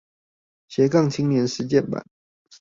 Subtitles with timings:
[0.67, 2.03] 斜槓青年實踐版